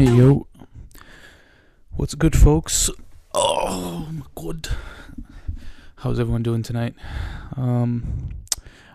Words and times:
Hey 0.00 0.16
yo, 0.16 0.46
what's 1.90 2.14
good, 2.14 2.34
folks? 2.34 2.88
Oh 3.34 4.08
my 4.10 4.24
god, 4.34 4.68
how's 5.96 6.18
everyone 6.18 6.42
doing 6.42 6.62
tonight? 6.62 6.94
Um, 7.54 8.30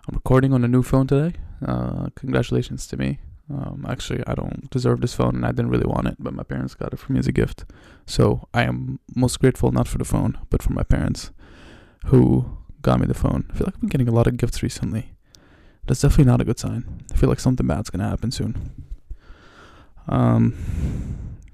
I'm 0.07 0.16
recording 0.16 0.52
on 0.52 0.64
a 0.64 0.68
new 0.68 0.82
phone 0.82 1.05
today. 1.05 1.38
Uh, 1.64 2.07
congratulations 2.16 2.88
to 2.88 2.98
me. 2.98 3.20
Um, 3.54 3.86
actually, 3.88 4.23
I 4.26 4.34
don't 4.34 4.68
deserve 4.71 5.02
this 5.02 5.14
phone, 5.14 5.36
and 5.36 5.46
I 5.46 5.50
didn't 5.50 5.70
really 5.70 5.86
want 5.86 6.07
it, 6.07 6.16
but 6.18 6.34
my 6.34 6.41
parents 6.41 6.73
got 6.73 6.91
it 6.91 6.98
for 6.98 7.14
me 7.14 7.20
as 7.20 7.28
a 7.28 7.32
gift. 7.32 7.66
So 8.08 8.48
I 8.52 8.64
am 8.64 9.00
most 9.16 9.40
grateful 9.40 9.72
not 9.72 9.88
for 9.88 10.00
the 10.00 10.06
phone, 10.06 10.40
but 10.50 10.64
for 10.64 10.74
my 10.74 10.82
parents, 10.82 11.30
who 12.06 12.58
got 12.82 13.00
me 13.00 13.06
the 13.06 13.14
phone. 13.14 13.46
I 13.52 13.54
feel 13.54 13.66
like 13.66 13.76
I've 13.76 13.82
been 13.82 13.90
getting 13.90 14.08
a 14.08 14.12
lot 14.12 14.26
of 14.26 14.38
gifts 14.38 14.64
recently. 14.64 15.12
That's 15.86 16.01
definitely 16.01 16.32
not 16.32 16.42
a 16.42 16.46
good 16.46 16.57
sign. 16.57 17.04
I 17.14 17.15
feel 17.15 17.29
like 17.29 17.39
something 17.39 17.68
bad's 17.68 17.92
gonna 17.92 18.10
happen 18.10 18.32
soon. 18.32 18.95
Um, 20.07 20.55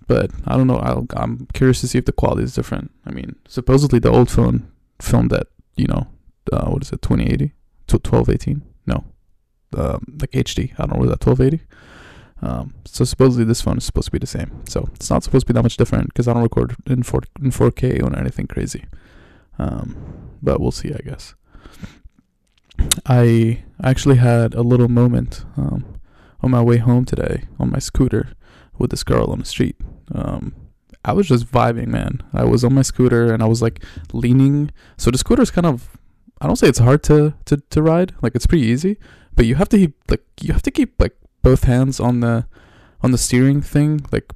but 0.07 0.31
I 0.45 0.57
don't 0.57 0.67
know. 0.67 0.77
I'll, 0.77 1.07
I'm 1.15 1.47
curious 1.53 1.81
to 1.81 1.87
see 1.87 1.97
if 1.97 2.05
the 2.05 2.11
quality 2.11 2.43
is 2.43 2.53
different. 2.53 2.91
I 3.05 3.11
mean, 3.11 3.35
supposedly 3.47 3.99
the 3.99 4.11
old 4.11 4.29
phone 4.29 4.69
filmed 4.99 5.33
at 5.33 5.47
you 5.75 5.87
know, 5.87 6.07
uh, 6.51 6.69
what 6.69 6.83
is 6.83 6.91
it, 6.91 7.01
2080 7.01 7.53
to 7.87 7.95
1218? 7.95 8.61
No, 8.85 9.03
um, 9.77 10.05
like 10.19 10.31
HD. 10.31 10.73
I 10.73 10.85
don't 10.85 10.93
know 10.93 10.99
what 10.99 11.09
that 11.09 11.25
1280. 11.25 11.65
Um, 12.43 12.73
so 12.85 13.05
supposedly 13.05 13.45
this 13.45 13.61
phone 13.61 13.77
is 13.77 13.85
supposed 13.85 14.05
to 14.05 14.11
be 14.11 14.17
the 14.17 14.27
same. 14.27 14.63
So 14.67 14.89
it's 14.95 15.09
not 15.09 15.23
supposed 15.23 15.47
to 15.47 15.53
be 15.53 15.55
that 15.55 15.63
much 15.63 15.77
different 15.77 16.07
because 16.07 16.27
I 16.27 16.33
don't 16.33 16.43
record 16.43 16.75
in 16.87 17.03
4 17.03 17.21
in 17.41 17.51
4K 17.51 18.01
or 18.03 18.17
anything 18.17 18.47
crazy. 18.47 18.85
Um, 19.59 19.95
but 20.41 20.59
we'll 20.59 20.71
see, 20.71 20.91
I 20.91 20.99
guess. 21.03 21.35
I 23.05 23.63
actually 23.83 24.15
had 24.15 24.55
a 24.55 24.63
little 24.63 24.87
moment 24.87 25.45
um, 25.55 25.85
on 26.41 26.51
my 26.51 26.61
way 26.61 26.77
home 26.77 27.05
today 27.05 27.43
on 27.59 27.71
my 27.71 27.79
scooter 27.79 28.33
with 28.77 28.91
this 28.91 29.03
girl 29.03 29.31
on 29.31 29.39
the 29.39 29.45
street. 29.45 29.75
Um, 30.13 30.55
I 31.03 31.13
was 31.13 31.27
just 31.27 31.47
vibing, 31.47 31.87
man. 31.87 32.21
I 32.33 32.43
was 32.43 32.63
on 32.63 32.73
my 32.73 32.81
scooter 32.81 33.33
and 33.33 33.41
I 33.41 33.47
was 33.47 33.61
like 33.61 33.83
leaning. 34.13 34.71
So 34.97 35.09
the 35.11 35.17
scooter 35.17 35.41
is 35.41 35.51
kind 35.51 35.65
of, 35.65 35.97
I 36.39 36.47
don't 36.47 36.55
say 36.55 36.67
it's 36.67 36.79
hard 36.79 37.03
to, 37.03 37.33
to, 37.45 37.57
to 37.57 37.81
ride. 37.81 38.13
Like 38.21 38.35
it's 38.35 38.47
pretty 38.47 38.65
easy, 38.65 38.97
but 39.35 39.45
you 39.45 39.55
have 39.55 39.69
to 39.69 39.77
keep 39.77 39.95
like 40.09 40.23
you 40.41 40.53
have 40.53 40.63
to 40.63 40.71
keep 40.71 40.99
like 40.99 41.15
both 41.41 41.63
hands 41.63 41.99
on 41.99 42.19
the 42.19 42.45
on 43.01 43.11
the 43.11 43.17
steering 43.17 43.61
thing 43.61 44.01
like 44.11 44.31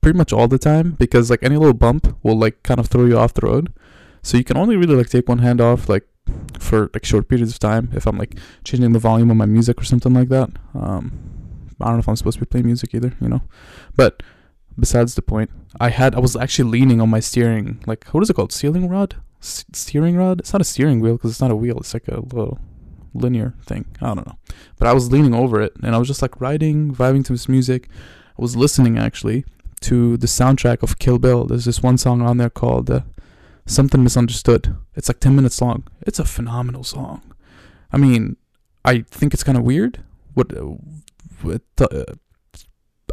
pretty 0.00 0.16
much 0.16 0.32
all 0.32 0.46
the 0.46 0.58
time 0.58 0.92
because 0.92 1.30
like 1.30 1.42
any 1.42 1.56
little 1.56 1.74
bump 1.74 2.16
will 2.22 2.38
like 2.38 2.62
kind 2.62 2.78
of 2.78 2.86
throw 2.86 3.06
you 3.06 3.18
off 3.18 3.34
the 3.34 3.46
road. 3.46 3.72
So 4.22 4.36
you 4.36 4.44
can 4.44 4.56
only 4.56 4.76
really 4.76 4.94
like 4.94 5.08
take 5.08 5.28
one 5.28 5.38
hand 5.38 5.60
off 5.60 5.88
like 5.88 6.06
for 6.58 6.90
like 6.94 7.04
short 7.04 7.28
periods 7.28 7.52
of 7.52 7.58
time 7.58 7.90
if 7.92 8.06
I'm 8.06 8.16
like 8.16 8.36
changing 8.64 8.92
the 8.92 8.98
volume 8.98 9.30
of 9.30 9.36
my 9.36 9.46
music 9.46 9.80
or 9.80 9.84
something 9.84 10.14
like 10.14 10.28
that. 10.28 10.50
Um, 10.74 11.33
I 11.80 11.86
don't 11.86 11.94
know 11.94 12.00
if 12.00 12.08
I'm 12.08 12.16
supposed 12.16 12.38
to 12.38 12.44
be 12.44 12.48
playing 12.48 12.66
music 12.66 12.94
either, 12.94 13.14
you 13.20 13.28
know. 13.28 13.42
But 13.96 14.22
besides 14.78 15.14
the 15.14 15.22
point, 15.22 15.50
I 15.80 15.90
had 15.90 16.14
I 16.14 16.20
was 16.20 16.36
actually 16.36 16.70
leaning 16.70 17.00
on 17.00 17.10
my 17.10 17.20
steering 17.20 17.82
like 17.86 18.06
what 18.08 18.22
is 18.22 18.30
it 18.30 18.34
called? 18.34 18.52
Steering 18.52 18.88
rod? 18.88 19.16
S- 19.42 19.64
steering 19.72 20.16
rod? 20.16 20.40
It's 20.40 20.52
not 20.52 20.62
a 20.62 20.64
steering 20.64 21.00
wheel 21.00 21.14
because 21.14 21.30
it's 21.30 21.40
not 21.40 21.50
a 21.50 21.56
wheel. 21.56 21.78
It's 21.78 21.94
like 21.94 22.08
a 22.08 22.20
little 22.20 22.58
linear 23.12 23.54
thing. 23.64 23.86
I 24.00 24.14
don't 24.14 24.26
know. 24.26 24.38
But 24.78 24.88
I 24.88 24.92
was 24.92 25.10
leaning 25.10 25.34
over 25.34 25.60
it 25.60 25.72
and 25.82 25.94
I 25.94 25.98
was 25.98 26.08
just 26.08 26.22
like 26.22 26.40
riding, 26.40 26.94
vibing 26.94 27.24
to 27.26 27.32
this 27.32 27.48
music. 27.48 27.88
I 28.36 28.42
was 28.42 28.56
listening 28.56 28.98
actually 28.98 29.44
to 29.82 30.16
the 30.16 30.26
soundtrack 30.26 30.82
of 30.82 30.98
Kill 30.98 31.18
Bill. 31.18 31.44
There's 31.44 31.66
this 31.66 31.82
one 31.82 31.98
song 31.98 32.22
on 32.22 32.38
there 32.38 32.50
called 32.50 32.90
uh, 32.90 33.00
Something 33.66 34.02
Misunderstood. 34.02 34.76
It's 34.96 35.08
like 35.08 35.20
10 35.20 35.36
minutes 35.36 35.60
long. 35.60 35.84
It's 36.02 36.18
a 36.18 36.24
phenomenal 36.24 36.84
song. 36.84 37.22
I 37.92 37.96
mean, 37.96 38.36
I 38.84 39.04
think 39.10 39.32
it's 39.32 39.44
kind 39.44 39.56
of 39.56 39.64
weird. 39.64 40.02
What, 40.34 40.52
what 41.42 41.62
uh, 41.80 42.04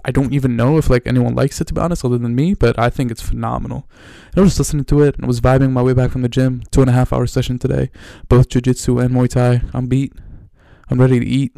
I 0.03 0.11
don't 0.11 0.33
even 0.33 0.55
know 0.55 0.77
if 0.77 0.89
like 0.89 1.05
anyone 1.05 1.35
likes 1.35 1.61
it 1.61 1.67
to 1.67 1.73
be 1.73 1.81
honest, 1.81 2.03
other 2.03 2.17
than 2.17 2.35
me. 2.35 2.53
But 2.53 2.77
I 2.79 2.89
think 2.89 3.11
it's 3.11 3.21
phenomenal. 3.21 3.87
And 4.31 4.39
I 4.39 4.41
was 4.41 4.51
just 4.51 4.59
listening 4.59 4.85
to 4.85 5.01
it 5.01 5.15
and 5.15 5.25
I 5.25 5.27
was 5.27 5.41
vibing 5.41 5.71
my 5.71 5.81
way 5.81 5.93
back 5.93 6.11
from 6.11 6.21
the 6.21 6.29
gym. 6.29 6.63
Two 6.71 6.81
and 6.81 6.89
a 6.89 6.93
half 6.93 7.13
hour 7.13 7.27
session 7.27 7.59
today, 7.59 7.89
both 8.27 8.49
jiu-jitsu 8.49 8.99
and 8.99 9.13
Muay 9.13 9.29
Thai. 9.29 9.61
I'm 9.73 9.87
beat. 9.87 10.13
I'm 10.89 10.99
ready 10.99 11.19
to 11.19 11.25
eat. 11.25 11.55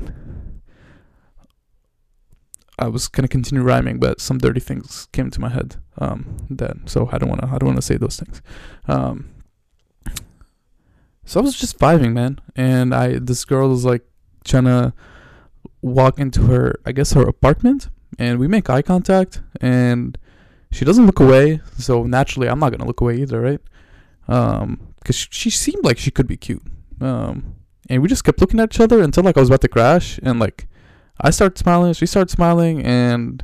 I 2.78 2.88
was 2.88 3.08
gonna 3.08 3.28
continue 3.28 3.64
rhyming, 3.64 4.00
but 4.00 4.20
some 4.20 4.40
dirty 4.40 4.60
things 4.60 5.08
came 5.12 5.30
to 5.32 5.40
my 5.40 5.50
head. 5.50 5.78
Um, 6.00 6.48
then 6.50 6.84
so 6.86 7.08
I 7.12 7.18
don't 7.18 7.30
wanna 7.30 7.48
I 7.48 7.58
don't 7.58 7.70
wanna 7.70 7.82
say 7.82 7.98
those 7.98 8.18
things. 8.18 8.42
Um, 8.88 9.30
so 11.24 11.40
I 11.40 11.44
was 11.44 11.56
just 11.56 11.80
vibing, 11.80 12.14
man, 12.14 12.42
and 12.56 12.94
I 12.94 13.20
this 13.20 13.46
girl 13.46 13.70
was 13.70 13.86
like 13.86 14.02
trying 14.44 14.66
to 14.66 14.94
walk 15.84 16.18
into 16.18 16.44
her 16.48 16.80
I 16.86 16.92
guess 16.92 17.14
her 17.14 17.22
apartment, 17.22 17.90
and 18.18 18.40
we 18.40 18.48
make 18.48 18.70
eye 18.70 18.82
contact, 18.82 19.42
and 19.62 20.18
she 20.72 20.86
doesn't 20.86 21.06
look 21.06 21.20
away. 21.20 21.62
So 21.78 22.04
naturally, 22.04 22.50
I'm 22.50 22.60
not 22.60 22.72
gonna 22.72 22.88
look 22.88 23.02
away 23.02 23.18
either, 23.18 23.40
right? 23.40 23.62
Um, 24.28 24.94
because 25.00 25.28
she, 25.30 25.50
seemed 25.50 25.84
like 25.84 25.98
she 25.98 26.10
could 26.10 26.28
be 26.28 26.38
cute. 26.38 26.64
Um, 27.02 27.56
and 27.90 28.02
we 28.02 28.08
just 28.08 28.24
kept 28.24 28.40
looking 28.40 28.62
at 28.62 28.74
each 28.74 28.80
other 28.80 29.02
until 29.02 29.24
like 29.24 29.36
I 29.36 29.42
was 29.42 29.50
about 29.50 29.62
to 29.62 29.68
crash, 29.68 30.20
and 30.24 30.40
like 30.40 30.68
I 31.20 31.30
started 31.30 31.58
smiling, 31.58 31.94
she 31.94 32.06
started 32.06 32.32
smiling, 32.32 32.82
and 32.84 33.44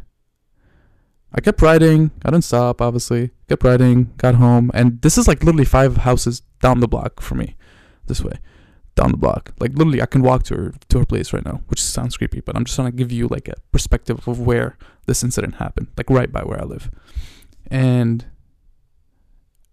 I 1.33 1.41
kept 1.41 1.61
riding. 1.61 2.11
I 2.23 2.31
didn't 2.31 2.45
stop, 2.45 2.81
obviously. 2.81 3.31
Kept 3.49 3.63
riding, 3.63 4.13
got 4.17 4.35
home, 4.35 4.71
and 4.73 5.01
this 5.01 5.17
is 5.17 5.27
like 5.27 5.43
literally 5.43 5.65
five 5.65 5.97
houses 5.97 6.41
down 6.61 6.79
the 6.79 6.87
block 6.87 7.21
for 7.21 7.35
me, 7.35 7.57
this 8.07 8.21
way, 8.21 8.39
down 8.99 9.11
the 9.11 9.17
block. 9.17 9.53
Like 9.59 9.71
literally, 9.77 10.01
I 10.01 10.05
can 10.05 10.21
walk 10.21 10.43
to 10.43 10.55
her 10.55 10.73
to 10.89 10.99
her 10.99 11.05
place 11.05 11.33
right 11.33 11.45
now, 11.45 11.61
which 11.67 11.81
sounds 11.81 12.17
creepy, 12.17 12.41
but 12.41 12.55
I'm 12.55 12.65
just 12.65 12.75
trying 12.75 12.91
to 12.91 12.97
give 12.97 13.11
you 13.11 13.27
like 13.27 13.47
a 13.47 13.55
perspective 13.71 14.27
of 14.27 14.39
where 14.39 14.77
this 15.05 15.23
incident 15.23 15.55
happened, 15.55 15.87
like 15.97 16.09
right 16.09 16.31
by 16.31 16.41
where 16.41 16.61
I 16.61 16.65
live, 16.65 16.89
and. 17.69 18.25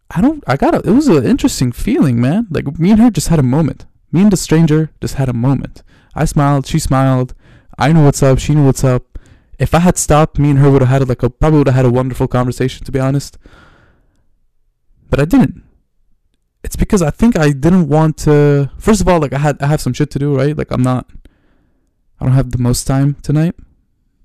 I 0.08 0.20
don't. 0.20 0.44
I 0.46 0.56
got 0.56 0.72
a. 0.72 0.88
It 0.88 0.94
was 0.94 1.08
an 1.08 1.26
interesting 1.26 1.72
feeling, 1.72 2.20
man. 2.20 2.46
Like 2.48 2.78
me 2.78 2.92
and 2.92 3.00
her 3.00 3.10
just 3.10 3.26
had 3.26 3.40
a 3.40 3.42
moment. 3.56 3.86
Me 4.12 4.22
and 4.22 4.30
the 4.30 4.36
stranger 4.36 4.90
just 5.00 5.14
had 5.14 5.28
a 5.28 5.32
moment. 5.32 5.82
I 6.14 6.26
smiled. 6.26 6.64
She 6.64 6.78
smiled. 6.78 7.34
I 7.76 7.92
knew 7.92 8.04
what's 8.04 8.22
up. 8.22 8.38
She 8.38 8.54
knew 8.54 8.64
what's 8.64 8.84
up. 8.84 9.18
If 9.58 9.74
I 9.74 9.80
had 9.80 9.98
stopped, 9.98 10.38
me 10.38 10.50
and 10.50 10.60
her 10.60 10.70
would 10.70 10.82
have 10.82 10.94
had 10.94 11.08
like 11.08 11.24
a 11.24 11.28
probably 11.28 11.58
would 11.58 11.66
have 11.66 11.74
had 11.74 11.84
a 11.86 11.90
wonderful 11.90 12.28
conversation, 12.28 12.86
to 12.86 12.92
be 12.92 13.00
honest. 13.00 13.36
But 15.10 15.18
I 15.18 15.24
didn't. 15.24 15.65
It's 16.66 16.74
because 16.74 17.00
I 17.00 17.10
think 17.10 17.38
I 17.38 17.52
didn't 17.52 17.88
want 17.88 18.16
to. 18.26 18.72
First 18.76 19.00
of 19.00 19.06
all, 19.06 19.20
like 19.20 19.32
I 19.32 19.38
had 19.38 19.62
I 19.62 19.68
have 19.68 19.80
some 19.80 19.92
shit 19.92 20.10
to 20.10 20.18
do, 20.18 20.36
right? 20.36 20.54
Like 20.58 20.72
I'm 20.72 20.82
not. 20.82 21.08
I 22.18 22.24
don't 22.24 22.34
have 22.34 22.50
the 22.50 22.58
most 22.58 22.88
time 22.88 23.14
tonight. 23.22 23.54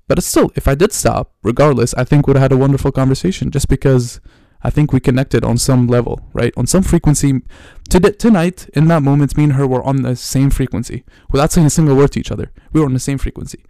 But 0.08 0.18
it's 0.18 0.26
still, 0.26 0.50
if 0.56 0.66
I 0.66 0.74
did 0.74 0.92
stop, 0.92 1.32
regardless, 1.44 1.94
I 1.94 2.02
think 2.02 2.26
would 2.26 2.34
have 2.34 2.50
had 2.50 2.52
a 2.52 2.56
wonderful 2.56 2.90
conversation. 2.90 3.52
Just 3.52 3.68
because 3.68 4.20
I 4.60 4.70
think 4.70 4.92
we 4.92 4.98
connected 4.98 5.44
on 5.44 5.56
some 5.56 5.86
level, 5.86 6.28
right? 6.32 6.52
On 6.56 6.66
some 6.66 6.82
frequency. 6.82 7.42
Today, 7.88 8.10
tonight, 8.10 8.68
in 8.74 8.88
that 8.88 9.02
moment, 9.02 9.36
me 9.36 9.44
and 9.44 9.52
her 9.52 9.66
were 9.66 9.84
on 9.84 10.02
the 10.02 10.16
same 10.16 10.50
frequency 10.50 11.04
without 11.30 11.52
saying 11.52 11.68
a 11.68 11.70
single 11.70 11.96
word 11.96 12.10
to 12.12 12.20
each 12.20 12.32
other. 12.32 12.50
We 12.72 12.80
were 12.80 12.86
on 12.86 12.94
the 12.94 13.06
same 13.08 13.18
frequency. 13.18 13.64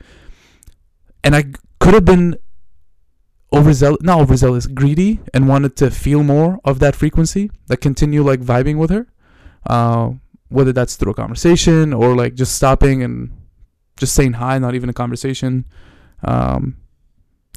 And 1.22 1.36
I 1.36 1.44
could 1.78 1.92
have 1.92 2.06
been 2.06 2.38
overzealous, 3.52 4.02
not 4.02 4.20
overzealous, 4.20 4.66
greedy, 4.66 5.20
and 5.34 5.48
wanted 5.48 5.76
to 5.76 5.90
feel 5.90 6.22
more 6.22 6.60
of 6.64 6.78
that 6.78 6.96
frequency, 6.96 7.50
like 7.68 7.80
continue 7.80 8.22
like 8.22 8.40
vibing 8.40 8.76
with 8.76 8.90
her. 8.90 9.06
Uh, 9.66 10.12
whether 10.48 10.72
that's 10.72 10.96
through 10.96 11.12
a 11.12 11.14
conversation 11.14 11.92
or 11.92 12.14
like 12.14 12.34
just 12.34 12.54
stopping 12.54 13.02
and 13.02 13.30
just 13.96 14.14
saying 14.14 14.34
hi, 14.34 14.58
not 14.58 14.74
even 14.74 14.90
a 14.90 14.92
conversation. 14.92 15.64
Um, 16.22 16.76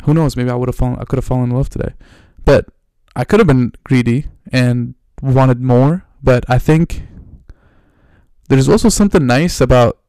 who 0.04 0.14
knows? 0.14 0.38
Maybe 0.38 0.50
I 0.50 0.56
would 0.56 0.70
have 0.70 0.76
fallen. 0.76 0.98
I 1.00 1.04
could 1.04 1.18
have 1.18 1.26
fallen 1.26 1.50
in 1.50 1.56
love 1.56 1.70
today, 1.70 1.94
but 2.46 2.68
I 3.16 3.24
could 3.24 3.40
have 3.40 3.48
been 3.48 3.74
greedy 3.84 4.28
and 4.52 4.96
wanted 5.22 5.62
more, 5.62 6.06
but 6.24 6.46
I 6.50 6.58
think 6.58 7.04
there's 8.50 8.70
also 8.70 8.90
something 8.90 9.26
nice 9.26 9.60
about 9.60 10.00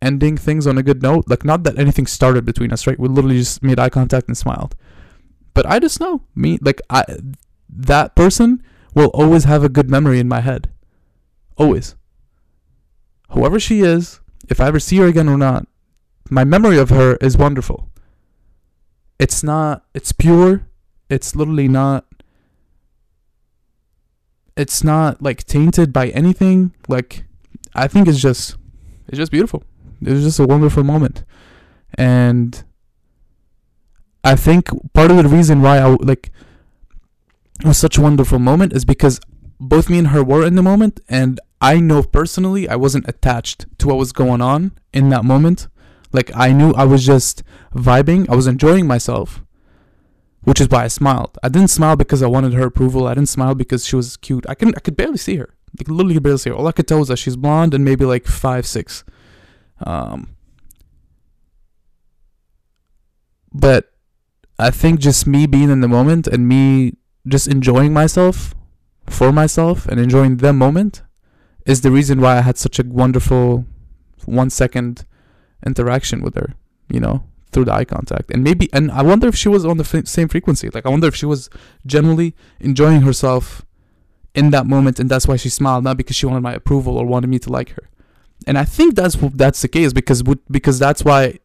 ending 0.00 0.36
things 0.36 0.66
on 0.66 0.78
a 0.78 0.82
good 0.82 1.02
note. 1.02 1.24
Like, 1.28 1.44
not 1.44 1.64
that 1.64 1.78
anything 1.78 2.06
started 2.06 2.44
between 2.44 2.72
us, 2.72 2.86
right? 2.86 2.98
We 2.98 3.08
literally 3.08 3.38
just 3.38 3.62
made 3.62 3.78
eye 3.78 3.88
contact 3.88 4.28
and 4.28 4.36
smiled. 4.36 4.74
But 5.54 5.66
I 5.66 5.78
just 5.78 6.00
know 6.00 6.22
me, 6.34 6.58
like, 6.60 6.80
I 6.90 7.04
that 7.70 8.14
person 8.14 8.62
will 8.94 9.08
always 9.08 9.44
have 9.44 9.62
a 9.62 9.68
good 9.68 9.90
memory 9.90 10.18
in 10.18 10.28
my 10.28 10.40
head. 10.40 10.70
Always. 11.56 11.94
Whoever 13.30 13.60
she 13.60 13.80
is, 13.80 14.20
if 14.48 14.60
I 14.60 14.68
ever 14.68 14.80
see 14.80 14.96
her 14.98 15.06
again 15.06 15.28
or 15.28 15.36
not, 15.36 15.66
my 16.30 16.44
memory 16.44 16.78
of 16.78 16.90
her 16.90 17.16
is 17.16 17.36
wonderful. 17.36 17.90
It's 19.18 19.42
not, 19.42 19.84
it's 19.94 20.12
pure, 20.12 20.68
it's 21.10 21.34
literally 21.34 21.68
not 21.68 22.04
it's 24.56 24.82
not 24.82 25.22
like 25.22 25.44
tainted 25.44 25.92
by 25.92 26.08
anything 26.08 26.74
like 26.88 27.24
i 27.74 27.86
think 27.86 28.08
it's 28.08 28.20
just 28.20 28.56
it's 29.06 29.16
just 29.16 29.30
beautiful 29.30 29.62
it 30.02 30.12
was 30.12 30.24
just 30.24 30.38
a 30.38 30.46
wonderful 30.46 30.84
moment 30.84 31.24
and 31.94 32.64
i 34.24 34.34
think 34.34 34.68
part 34.92 35.10
of 35.10 35.16
the 35.16 35.28
reason 35.28 35.62
why 35.62 35.78
i 35.78 35.96
like 36.00 36.30
it 37.60 37.66
was 37.66 37.78
such 37.78 37.98
a 37.98 38.00
wonderful 38.00 38.38
moment 38.38 38.72
is 38.72 38.84
because 38.84 39.20
both 39.58 39.90
me 39.90 39.98
and 39.98 40.08
her 40.08 40.22
were 40.22 40.46
in 40.46 40.54
the 40.54 40.62
moment 40.62 41.00
and 41.08 41.40
i 41.60 41.80
know 41.80 42.02
personally 42.02 42.68
i 42.68 42.76
wasn't 42.76 43.08
attached 43.08 43.66
to 43.78 43.88
what 43.88 43.96
was 43.96 44.12
going 44.12 44.40
on 44.40 44.72
in 44.92 45.08
that 45.08 45.24
moment 45.24 45.68
like 46.12 46.30
i 46.34 46.52
knew 46.52 46.72
i 46.72 46.84
was 46.84 47.04
just 47.04 47.42
vibing 47.74 48.28
i 48.28 48.34
was 48.34 48.46
enjoying 48.46 48.86
myself 48.86 49.42
which 50.48 50.62
is 50.62 50.68
why 50.70 50.84
I 50.84 50.88
smiled. 50.88 51.36
I 51.42 51.50
didn't 51.50 51.68
smile 51.68 51.94
because 51.94 52.22
I 52.22 52.26
wanted 52.26 52.54
her 52.54 52.66
approval. 52.66 53.06
I 53.06 53.12
didn't 53.12 53.28
smile 53.28 53.54
because 53.54 53.84
she 53.84 53.96
was 53.96 54.16
cute. 54.16 54.46
I 54.48 54.54
can 54.54 54.74
I 54.76 54.80
could 54.80 54.96
barely 54.96 55.18
see 55.18 55.36
her. 55.36 55.54
Like 55.78 55.88
literally 55.88 56.18
barely 56.20 56.38
see 56.38 56.48
her. 56.48 56.56
All 56.56 56.66
I 56.66 56.72
could 56.72 56.88
tell 56.88 57.00
was 57.00 57.08
that 57.08 57.18
she's 57.18 57.36
blonde 57.36 57.74
and 57.74 57.84
maybe 57.84 58.06
like 58.06 58.26
five 58.26 58.66
six. 58.66 59.04
Um, 59.80 60.36
but 63.52 63.92
I 64.58 64.70
think 64.70 65.00
just 65.00 65.26
me 65.26 65.46
being 65.46 65.70
in 65.70 65.80
the 65.80 65.88
moment 65.88 66.26
and 66.26 66.48
me 66.48 66.94
just 67.26 67.46
enjoying 67.46 67.92
myself 67.92 68.54
for 69.06 69.32
myself 69.32 69.86
and 69.86 70.00
enjoying 70.00 70.38
the 70.38 70.52
moment 70.52 71.02
is 71.66 71.82
the 71.82 71.90
reason 71.90 72.20
why 72.20 72.38
I 72.38 72.40
had 72.40 72.56
such 72.56 72.78
a 72.78 72.84
wonderful 72.84 73.64
one 74.24 74.50
second 74.50 75.04
interaction 75.64 76.22
with 76.22 76.34
her, 76.34 76.54
you 76.90 77.00
know, 77.00 77.24
through 77.52 77.66
the 77.66 77.72
eye 77.72 77.84
contact. 77.84 78.30
And 78.30 78.42
maybe, 78.42 78.68
and 78.72 78.90
I 78.90 79.02
wonder 79.02 79.28
if 79.28 79.36
she 79.36 79.48
was 79.48 79.64
on 79.64 79.76
the 79.76 79.84
f- 79.84 80.06
same 80.06 80.28
frequency. 80.28 80.70
Like, 80.70 80.86
I 80.86 80.90
wonder 80.90 81.08
if 81.08 81.14
she 81.14 81.26
was 81.26 81.48
generally 81.86 82.34
enjoying 82.60 83.02
herself 83.02 83.64
in 84.34 84.50
that 84.50 84.66
moment 84.66 84.98
and 84.98 85.10
that's 85.10 85.26
why 85.26 85.36
she 85.36 85.48
smiled, 85.48 85.84
not 85.84 85.96
because 85.96 86.16
she 86.16 86.26
wanted 86.26 86.42
my 86.42 86.52
approval 86.54 86.96
or 86.96 87.06
wanted 87.06 87.28
me 87.28 87.38
to 87.40 87.50
like 87.50 87.70
her. 87.70 87.88
And 88.48 88.56
I 88.56 88.64
think 88.64 88.94
that's 88.94 89.14
that's 89.34 89.60
the 89.60 89.68
case 89.68 89.92
because 89.92 90.22
because 90.50 90.78
that's 90.78 91.04
why 91.04 91.38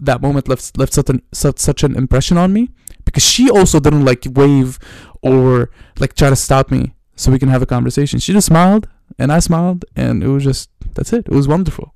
that 0.00 0.22
moment 0.22 0.48
left 0.48 0.78
left 0.78 0.94
such 0.94 1.10
an 1.10 1.20
such, 1.30 1.58
such 1.58 1.82
an 1.82 1.94
impression 1.94 2.38
on 2.38 2.54
me 2.54 2.70
because 3.04 3.22
she 3.22 3.50
also 3.50 3.80
didn't 3.80 4.06
like 4.06 4.26
wave 4.32 4.78
or 5.20 5.70
like 5.98 6.14
try 6.14 6.30
to 6.30 6.36
stop 6.36 6.70
me 6.70 6.94
so 7.16 7.30
we 7.30 7.38
can 7.38 7.50
have 7.50 7.60
a 7.60 7.66
conversation. 7.66 8.18
She 8.18 8.32
just 8.32 8.46
smiled 8.46 8.88
and 9.18 9.30
I 9.30 9.40
smiled 9.40 9.84
and 9.94 10.22
it 10.22 10.28
was 10.28 10.42
just 10.42 10.70
that's 10.94 11.12
it. 11.12 11.26
It 11.26 11.34
was 11.34 11.46
wonderful. 11.48 11.92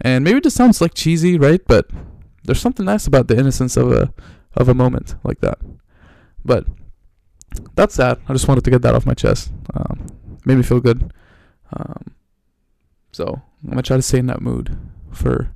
And 0.00 0.22
maybe 0.22 0.38
this 0.38 0.54
sounds 0.54 0.80
like 0.80 0.94
cheesy, 0.94 1.36
right? 1.36 1.60
But 1.66 1.90
there's 2.44 2.60
something 2.60 2.86
nice 2.86 3.08
about 3.08 3.26
the 3.26 3.36
innocence 3.36 3.76
of 3.76 3.90
a 3.90 4.14
of 4.56 4.68
a 4.68 4.74
moment 4.74 5.16
like 5.24 5.40
that. 5.40 5.58
But 6.44 6.66
that's 7.74 7.96
that. 7.96 8.20
I 8.28 8.32
just 8.32 8.46
wanted 8.46 8.62
to 8.62 8.70
get 8.70 8.82
that 8.82 8.94
off 8.94 9.06
my 9.06 9.14
chest. 9.14 9.50
Um, 9.74 10.06
made 10.44 10.56
me 10.56 10.62
feel 10.62 10.78
good. 10.78 11.12
Um, 11.76 12.14
so 13.12 13.42
I'm 13.62 13.70
gonna 13.70 13.82
try 13.82 13.96
to 13.96 14.02
stay 14.02 14.18
in 14.18 14.26
that 14.26 14.40
mood 14.42 14.76
for 15.10 15.54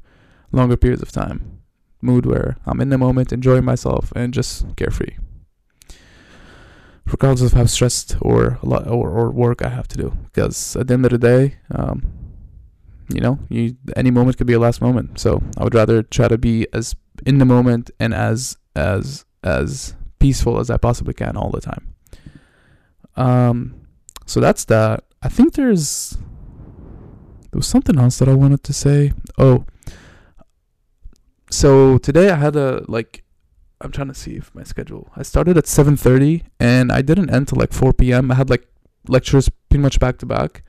longer 0.52 0.76
periods 0.76 1.02
of 1.02 1.12
time. 1.12 1.60
Mood 2.00 2.26
where 2.26 2.56
I'm 2.66 2.80
in 2.80 2.90
the 2.90 2.98
moment, 2.98 3.32
enjoying 3.32 3.64
myself, 3.64 4.12
and 4.14 4.34
just 4.34 4.76
carefree. 4.76 5.16
Regardless 7.06 7.52
of 7.52 7.56
how 7.56 7.66
stressed 7.66 8.16
or 8.20 8.58
a 8.62 8.66
lot 8.66 8.86
or, 8.88 9.10
or 9.10 9.30
work 9.30 9.64
I 9.64 9.68
have 9.68 9.88
to 9.88 9.96
do, 9.96 10.16
because 10.24 10.76
at 10.76 10.88
the 10.88 10.94
end 10.94 11.04
of 11.04 11.12
the 11.12 11.18
day, 11.18 11.56
um, 11.70 12.24
you 13.08 13.20
know, 13.20 13.38
you 13.48 13.76
any 13.96 14.10
moment 14.10 14.38
could 14.38 14.46
be 14.46 14.54
a 14.54 14.58
last 14.58 14.80
moment. 14.80 15.18
So 15.18 15.42
I 15.56 15.64
would 15.64 15.74
rather 15.74 16.02
try 16.02 16.28
to 16.28 16.38
be 16.38 16.66
as 16.72 16.94
in 17.26 17.38
the 17.38 17.44
moment 17.44 17.90
and 18.00 18.14
as 18.14 18.56
as 18.74 19.24
as 19.42 19.94
peaceful 20.18 20.58
as 20.58 20.70
I 20.70 20.76
possibly 20.76 21.14
can 21.14 21.36
all 21.36 21.50
the 21.50 21.60
time. 21.60 21.94
Um, 23.16 23.86
so 24.26 24.40
that's 24.40 24.64
that. 24.66 25.04
I 25.22 25.28
think 25.28 25.54
there's 25.54 26.18
there 27.54 27.60
was 27.60 27.68
something 27.68 28.00
else 28.00 28.18
that 28.18 28.28
I 28.28 28.34
wanted 28.34 28.64
to 28.64 28.72
say. 28.72 29.12
Oh, 29.38 29.64
so 31.48 31.98
today 31.98 32.28
I 32.30 32.34
had 32.34 32.56
a 32.56 32.84
like 32.88 33.22
I'm 33.80 33.92
trying 33.92 34.08
to 34.08 34.14
see 34.14 34.34
if 34.34 34.52
my 34.56 34.64
schedule. 34.64 35.12
I 35.14 35.22
started 35.22 35.56
at 35.56 35.66
7:30 35.66 36.42
and 36.58 36.90
I 36.90 37.00
didn't 37.00 37.30
end 37.30 37.46
till 37.46 37.60
like 37.60 37.72
4 37.72 37.92
p.m. 37.92 38.32
I 38.32 38.34
had 38.34 38.50
like 38.50 38.66
lectures 39.06 39.48
pretty 39.68 39.82
much 39.82 40.00
back 40.00 40.18
to 40.18 40.26
back, 40.26 40.64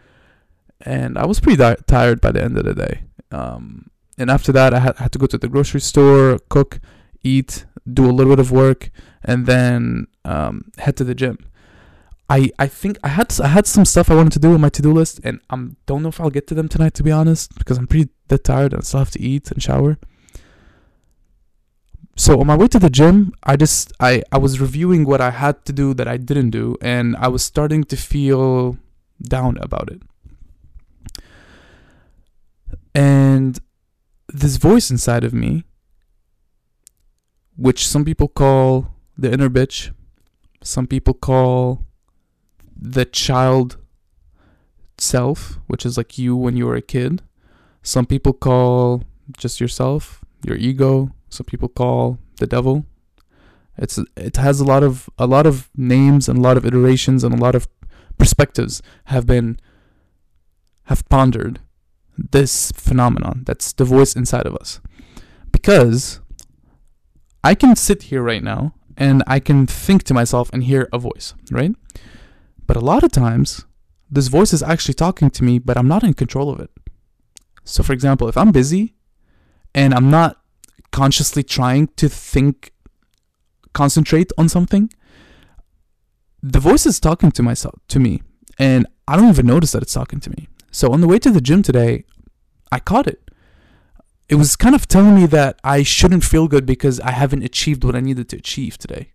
and 0.80 1.18
I 1.18 1.26
was 1.26 1.40
pretty 1.40 1.58
di- 1.58 1.82
tired 1.88 2.22
by 2.22 2.32
the 2.32 2.44
end 2.44 2.56
of 2.56 2.66
the 2.66 2.76
day. 2.76 3.02
Um, 3.32 3.90
and 4.20 4.30
after 4.30 4.52
that, 4.52 4.72
I 4.76 4.80
had, 4.80 4.96
had 4.98 5.12
to 5.14 5.18
go 5.18 5.26
to 5.26 5.40
the 5.40 5.48
grocery 5.48 5.82
store, 5.82 6.38
cook, 6.50 6.80
eat, 7.24 7.66
do 7.92 8.06
a 8.08 8.14
little 8.14 8.34
bit 8.34 8.46
of 8.46 8.52
work, 8.52 8.92
and 9.24 9.48
then 9.48 10.06
um, 10.24 10.72
head 10.78 10.98
to 10.98 11.04
the 11.04 11.16
gym. 11.16 11.40
I, 12.30 12.50
I 12.58 12.68
think 12.68 12.98
I 13.04 13.10
had 13.10 13.40
I 13.40 13.48
had 13.48 13.68
some 13.68 13.86
stuff 13.86 14.10
I 14.10 14.16
wanted 14.16 14.34
to 14.34 14.40
do 14.40 14.54
on 14.54 14.62
my 14.62 14.70
to 14.70 14.82
do 14.82 14.92
list, 14.92 15.20
and 15.24 15.40
I 15.50 15.56
don't 15.86 16.02
know 16.02 16.10
if 16.10 16.20
I'll 16.20 16.32
get 16.32 16.48
to 16.48 16.56
them 16.56 16.68
tonight 16.68 16.96
to 16.96 17.04
be 17.04 17.12
honest, 17.12 17.56
because 17.56 17.78
I'm 17.78 17.88
pretty 17.88 18.10
that 18.30 18.44
tired 18.44 18.74
and 18.74 18.82
I 18.82 18.84
still 18.84 19.00
have 19.00 19.12
to 19.12 19.22
eat 19.22 19.52
and 19.52 19.62
shower. 19.62 19.98
So 22.16 22.40
on 22.40 22.48
my 22.48 22.56
way 22.56 22.68
to 22.70 22.80
the 22.80 22.90
gym, 22.90 23.34
I 23.44 23.56
just 23.58 23.94
I, 24.00 24.24
I 24.32 24.38
was 24.38 24.60
reviewing 24.60 25.06
what 25.06 25.22
I 25.22 25.32
had 25.32 25.66
to 25.66 25.74
do 25.74 25.94
that 25.94 26.08
I 26.08 26.18
didn't 26.18 26.50
do, 26.50 26.78
and 26.82 27.16
I 27.18 27.28
was 27.28 27.44
starting 27.44 27.84
to 27.86 27.98
feel 27.98 28.78
down 29.22 29.58
about 29.60 29.92
it. 29.92 30.02
And 32.96 33.60
this 34.28 34.56
voice 34.56 34.90
inside 34.90 35.24
of 35.24 35.34
me, 35.34 35.66
which 37.56 37.88
some 37.88 38.04
people 38.04 38.30
call 38.30 38.96
the 39.18 39.32
inner 39.32 39.50
bitch, 39.50 39.94
some 40.64 40.88
people 40.88 41.14
call 41.14 41.85
the 42.76 43.06
child 43.06 43.78
self, 44.98 45.60
which 45.68 45.86
is 45.86 45.98
like 45.98 46.18
you 46.18 46.36
when 46.36 46.58
you 46.58 46.66
were 46.66 46.76
a 46.76 46.82
kid. 46.82 47.22
Some 47.82 48.06
people 48.06 48.34
call 48.34 49.04
just 49.38 49.60
yourself, 49.60 50.24
your 50.46 50.58
ego. 50.58 51.12
Some 51.30 51.46
people 51.46 51.70
call 51.70 52.20
the 52.38 52.48
devil. 52.48 52.86
It's 53.78 54.00
it 54.16 54.38
has 54.38 54.60
a 54.60 54.66
lot 54.66 54.84
of 54.84 55.10
a 55.18 55.28
lot 55.28 55.46
of 55.46 55.70
names 55.76 56.30
and 56.30 56.40
a 56.40 56.42
lot 56.42 56.58
of 56.58 56.66
iterations 56.66 57.24
and 57.24 57.34
a 57.34 57.38
lot 57.38 57.56
of 57.56 57.68
perspectives 58.18 58.82
have 59.06 59.26
been 59.26 59.60
have 60.84 61.08
pondered 61.10 61.60
this 62.18 62.72
phenomenon 62.72 63.44
that's 63.46 63.74
the 63.74 63.84
voice 63.84 64.16
inside 64.16 64.46
of 64.46 64.56
us. 64.56 64.80
Because 65.52 66.22
I 67.44 67.54
can 67.56 67.76
sit 67.76 68.04
here 68.04 68.22
right 68.22 68.44
now 68.44 68.74
and 68.98 69.24
I 69.28 69.40
can 69.40 69.68
think 69.68 70.04
to 70.04 70.14
myself 70.14 70.50
and 70.54 70.64
hear 70.64 70.88
a 70.94 70.98
voice, 70.98 71.34
right? 71.52 71.76
But 72.68 72.78
a 72.78 72.82
lot 72.82 73.04
of 73.04 73.12
times, 73.12 73.66
this 74.10 74.28
voice 74.28 74.54
is 74.54 74.64
actually 74.64 74.94
talking 74.96 75.30
to 75.32 75.44
me, 75.44 75.60
but 75.60 75.78
I'm 75.78 75.88
not 75.88 76.04
in 76.04 76.14
control 76.14 76.50
of 76.50 76.60
it. 76.60 76.72
So, 77.64 77.84
for 77.84 77.94
example, 77.94 78.28
if 78.28 78.38
I'm 78.38 78.52
busy 78.52 78.96
and 79.74 79.94
I'm 79.94 80.10
not 80.10 80.42
consciously 80.92 81.44
trying 81.44 81.88
to 81.98 82.08
think, 82.08 82.72
concentrate 83.74 84.32
on 84.38 84.50
something, 84.50 84.92
the 86.42 86.60
voice 86.60 86.86
is 86.86 87.00
talking 87.00 87.32
to 87.32 87.44
myself, 87.44 87.80
to 87.90 88.00
me, 88.00 88.22
and 88.60 88.86
I 89.08 89.16
don't 89.16 89.30
even 89.30 89.48
notice 89.48 89.72
that 89.72 89.82
it's 89.82 89.94
talking 89.94 90.20
to 90.22 90.30
me. 90.30 90.48
So 90.72 90.92
on 90.92 91.02
the 91.02 91.08
way 91.08 91.20
to 91.20 91.32
the 91.32 91.42
gym 91.42 91.64
today, 91.64 92.06
I 92.72 92.80
caught 92.80 93.08
it. 93.08 93.32
It 94.28 94.36
was 94.36 94.56
kind 94.56 94.76
of 94.76 94.88
telling 94.88 95.16
me 95.16 95.26
that 95.28 95.60
I 95.64 95.84
shouldn't 95.84 96.24
feel 96.24 96.48
good 96.48 96.66
because 96.66 97.00
I 97.00 97.12
haven't 97.12 97.44
achieved 97.44 97.84
what 97.84 97.96
I 97.96 98.00
needed 98.00 98.30
to 98.30 98.38
achieve 98.38 98.78
today 98.78 99.12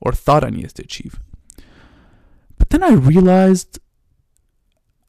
or 0.00 0.12
thought 0.12 0.44
I 0.44 0.50
needed 0.50 0.74
to 0.76 0.82
achieve. 0.82 1.18
But 2.60 2.68
then 2.68 2.82
I 2.84 2.92
realized 2.92 3.80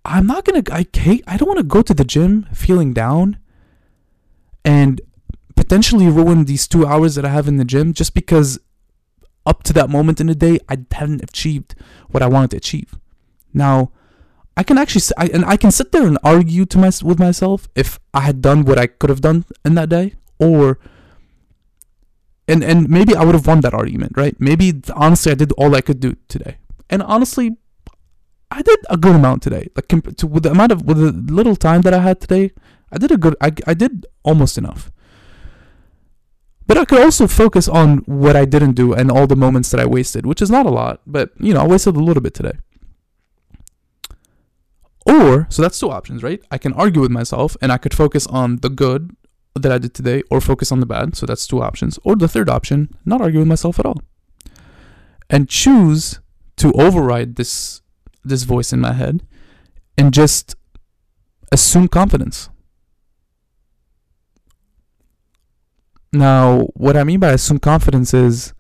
I'm 0.06 0.26
not 0.26 0.46
to 0.46 0.64
I 0.72 0.86
hate 0.94 1.24
I 1.28 1.36
don't 1.38 1.50
want 1.50 1.60
to 1.60 1.76
go 1.76 1.82
to 1.82 1.94
the 1.94 2.06
gym 2.06 2.48
feeling 2.54 2.94
down 2.94 3.38
and 4.64 5.02
potentially 5.56 6.08
ruin 6.08 6.46
these 6.46 6.66
2 6.68 6.88
hours 6.88 7.16
that 7.16 7.26
I 7.26 7.30
have 7.30 7.50
in 7.50 7.58
the 7.58 7.66
gym 7.66 7.94
just 7.94 8.14
because 8.14 8.58
up 9.46 9.64
to 9.64 9.74
that 9.74 9.90
moment 9.90 10.22
in 10.22 10.28
the 10.28 10.36
day 10.36 10.60
I 10.70 10.78
hadn't 10.92 11.24
achieved 11.24 11.76
what 12.10 12.24
I 12.24 12.28
wanted 12.28 12.52
to 12.52 12.58
achieve. 12.58 12.98
Now, 13.54 13.92
I 14.56 14.64
can 14.64 14.78
actually 14.78 15.04
I, 15.18 15.26
and 15.28 15.44
I 15.44 15.58
can 15.58 15.72
sit 15.72 15.92
there 15.92 16.08
and 16.08 16.18
argue 16.24 16.66
to 16.66 16.78
my 16.78 16.92
with 17.04 17.20
myself 17.20 17.68
if 17.76 18.00
I 18.14 18.22
had 18.22 18.42
done 18.42 18.64
what 18.64 18.80
I 18.80 18.88
could 18.88 19.10
have 19.10 19.22
done 19.22 19.44
in 19.66 19.76
that 19.76 19.90
day 19.90 20.16
or 20.40 20.80
and 22.48 22.64
and 22.64 22.90
maybe 22.90 23.14
I 23.14 23.26
would 23.26 23.36
have 23.36 23.46
won 23.46 23.60
that 23.62 23.74
argument, 23.74 24.14
right? 24.16 24.40
Maybe 24.40 24.82
honestly 24.96 25.34
I 25.34 25.36
did 25.36 25.52
all 25.54 25.76
I 25.76 25.82
could 25.82 26.00
do 26.00 26.16
today. 26.30 26.58
And 26.92 27.02
honestly 27.02 27.58
I 28.52 28.62
did 28.62 28.80
a 28.90 28.98
good 28.98 29.16
amount 29.16 29.42
today. 29.42 29.70
Like 29.76 29.88
to, 29.88 30.28
with 30.28 30.44
the 30.44 30.52
amount 30.52 30.74
of 30.74 30.86
with 30.86 30.98
the 30.98 31.34
little 31.34 31.56
time 31.56 31.82
that 31.82 31.94
I 31.94 32.00
had 32.00 32.20
today, 32.20 32.52
I 32.92 32.98
did 32.98 33.12
a 33.12 33.18
good 33.18 33.36
I 33.42 33.54
I 33.66 33.74
did 33.74 34.06
almost 34.24 34.58
enough. 34.58 34.92
But 36.68 36.78
I 36.78 36.86
could 36.86 37.02
also 37.02 37.28
focus 37.28 37.68
on 37.68 38.00
what 38.00 38.36
I 38.36 38.46
didn't 38.46 38.74
do 38.74 38.94
and 38.94 39.10
all 39.12 39.28
the 39.28 39.36
moments 39.36 39.72
that 39.72 39.80
I 39.80 39.86
wasted, 39.86 40.26
which 40.26 40.42
is 40.42 40.50
not 40.50 40.66
a 40.66 40.70
lot, 40.70 41.02
but 41.06 41.32
you 41.40 41.54
know, 41.54 41.62
I 41.62 41.68
wasted 41.68 41.96
a 41.96 42.00
little 42.00 42.22
bit 42.22 42.34
today. 42.34 42.60
Or, 45.06 45.48
so 45.50 45.62
that's 45.62 45.80
two 45.80 45.90
options, 45.90 46.24
right? 46.24 46.42
I 46.50 46.58
can 46.58 46.72
argue 46.74 47.02
with 47.02 47.12
myself 47.12 47.58
and 47.62 47.74
I 47.74 47.78
could 47.78 47.94
focus 47.94 48.26
on 48.28 48.58
the 48.58 48.70
good 48.70 49.16
that 49.60 49.72
I 49.72 49.80
did 49.80 49.94
today 49.94 50.24
or 50.32 50.40
focus 50.40 50.72
on 50.72 50.80
the 50.80 50.86
bad. 50.86 51.18
So 51.18 51.26
that's 51.26 51.46
two 51.46 51.62
options. 51.62 52.00
Or 52.06 52.16
the 52.16 52.30
third 52.30 52.50
option, 52.50 52.96
not 53.04 53.20
argue 53.20 53.40
with 53.40 53.50
myself 53.50 53.78
at 53.78 53.86
all. 53.86 54.02
And 55.30 55.50
choose 55.50 56.21
to 56.62 56.72
override 56.74 57.36
this 57.36 57.82
this 58.24 58.44
voice 58.44 58.72
in 58.72 58.80
my 58.80 58.94
head 58.94 59.24
and 59.98 60.14
just 60.14 60.56
assume 61.52 61.88
confidence. 61.88 62.50
Now, 66.14 66.68
what 66.76 66.98
I 66.98 67.04
mean 67.04 67.20
by 67.20 67.32
assume 67.32 67.60
confidence 67.60 68.14
is 68.14 68.54